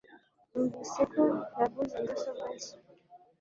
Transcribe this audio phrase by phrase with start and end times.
[0.51, 1.21] Numvise ko
[1.59, 2.75] yaguze mudasobwa nshya.